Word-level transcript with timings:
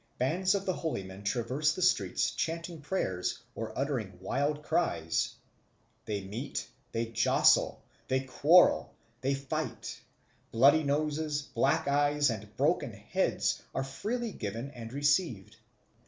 Bands 0.17 0.55
of 0.55 0.65
the 0.65 0.73
holy 0.73 1.03
men 1.03 1.23
traverse 1.23 1.73
the 1.73 1.83
streets 1.83 2.31
chanting 2.31 2.81
prayers, 2.81 3.37
or 3.53 3.71
uttering 3.77 4.17
wild 4.19 4.63
cries. 4.63 5.35
They 6.05 6.23
meet, 6.23 6.67
they 6.91 7.05
jostle, 7.05 7.83
they 8.07 8.21
quarrel, 8.21 8.95
they 9.21 9.35
fight; 9.35 10.01
bloody 10.51 10.81
noses, 10.83 11.43
black 11.43 11.87
eyes, 11.87 12.31
and 12.31 12.57
broken 12.57 12.91
heads 12.91 13.61
are 13.75 13.83
freely 13.83 14.31
given 14.31 14.71
and 14.71 14.91
received. 14.91 15.57